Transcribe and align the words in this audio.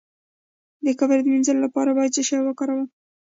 د 0.85 0.87
کبر 0.99 1.17
د 1.21 1.25
مینځلو 1.33 1.65
لپاره 1.65 1.91
باید 1.97 2.15
څه 2.15 2.21
شی 2.27 2.39
وکاروم؟ 2.43 2.87